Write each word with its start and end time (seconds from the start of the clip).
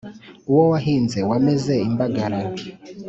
uwo 0.49 0.63
wahinze 0.73 1.19
wameze 1.29 1.73
imbagara 1.89 2.39